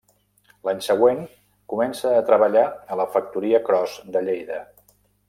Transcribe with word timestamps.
L'any 0.67 0.79
següent 0.85 1.19
comença 1.73 2.13
a 2.15 2.23
treballar 2.31 2.65
a 2.95 2.99
la 3.03 3.07
factoria 3.17 3.63
Cros 3.69 3.99
de 4.17 4.25
Lleida. 4.31 4.59